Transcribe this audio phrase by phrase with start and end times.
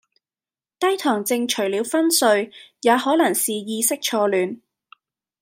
[0.79, 2.51] 低糖症除了昏睡，
[2.81, 4.59] 也可能是意識錯亂